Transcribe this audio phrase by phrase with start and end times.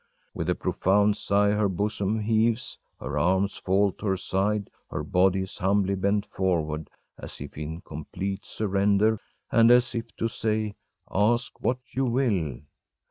[0.01, 5.03] ‚ÄĚ With a profound sigh her bosom heaves, her arms fall to her side, her
[5.03, 6.89] body is humbly bent forward
[7.19, 9.19] as if in complete surrender,
[9.51, 10.73] and as if to say:
[11.13, 12.61] Ask what you will!